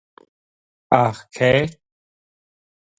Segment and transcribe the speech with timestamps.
[1.03, 1.51] Ach cé?